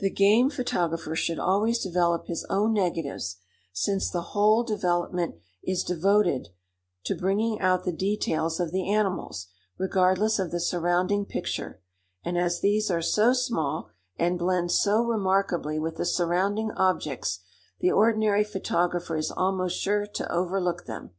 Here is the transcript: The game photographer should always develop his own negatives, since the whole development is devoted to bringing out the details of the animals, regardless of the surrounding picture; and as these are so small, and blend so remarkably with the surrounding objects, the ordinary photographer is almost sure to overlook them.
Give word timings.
The 0.00 0.10
game 0.10 0.50
photographer 0.50 1.14
should 1.14 1.38
always 1.38 1.78
develop 1.80 2.26
his 2.26 2.44
own 2.50 2.72
negatives, 2.72 3.36
since 3.72 4.10
the 4.10 4.20
whole 4.34 4.64
development 4.64 5.36
is 5.62 5.84
devoted 5.84 6.48
to 7.04 7.14
bringing 7.14 7.60
out 7.60 7.84
the 7.84 7.92
details 7.92 8.58
of 8.58 8.72
the 8.72 8.92
animals, 8.92 9.46
regardless 9.78 10.40
of 10.40 10.50
the 10.50 10.58
surrounding 10.58 11.24
picture; 11.24 11.80
and 12.24 12.36
as 12.36 12.58
these 12.60 12.90
are 12.90 13.00
so 13.00 13.32
small, 13.32 13.90
and 14.16 14.40
blend 14.40 14.72
so 14.72 15.04
remarkably 15.04 15.78
with 15.78 15.98
the 15.98 16.04
surrounding 16.04 16.72
objects, 16.72 17.38
the 17.78 17.92
ordinary 17.92 18.42
photographer 18.42 19.16
is 19.16 19.30
almost 19.30 19.78
sure 19.78 20.04
to 20.04 20.32
overlook 20.32 20.86
them. 20.86 21.12